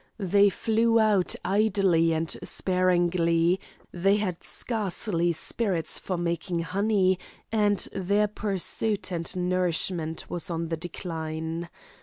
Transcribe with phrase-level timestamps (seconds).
[0.17, 3.59] They flew out idly and sparingly,
[3.91, 7.19] they had scarcely spirits for making honey,
[7.51, 11.69] and their pursuit and nourishment was on the decline.